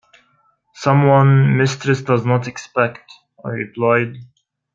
‘Some 0.73 1.05
one 1.05 1.57
mistress 1.57 2.01
does 2.01 2.25
not 2.25 2.47
expect,’ 2.47 3.11
I 3.45 3.49
replied. 3.51 4.15